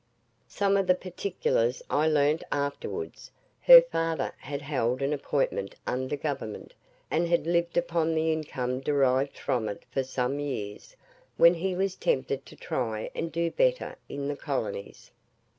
[0.47, 3.29] Some of the particulars I learnt afterwards.
[3.61, 6.73] Her father had held an appointment under Government,
[7.11, 10.95] and had lived upon the income derived from it for some years,
[11.37, 15.11] when he was tempted to try and do better in the colonies.